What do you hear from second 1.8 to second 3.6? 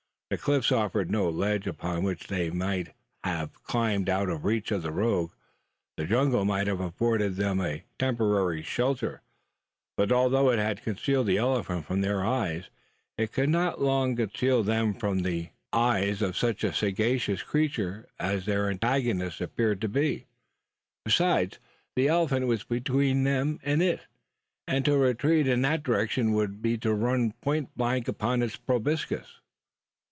which they might have